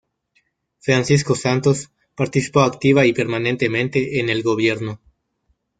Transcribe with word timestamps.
Francisco 0.79 1.35
Santos 1.35 1.91
participó 2.15 2.61
activa 2.61 3.05
y 3.05 3.13
permanentemente 3.13 4.19
en 4.19 4.29
el 4.29 4.41
gobierno. 4.41 4.99